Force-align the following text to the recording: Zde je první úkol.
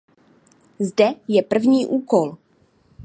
Zde 0.79 1.13
je 1.27 1.43
první 1.43 1.85
úkol. 1.87 2.35